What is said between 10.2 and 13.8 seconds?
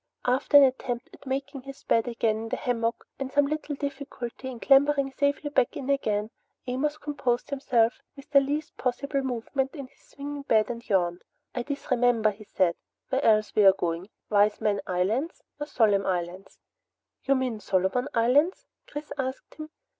bed and yawned. "I disremember," he said, "where else we're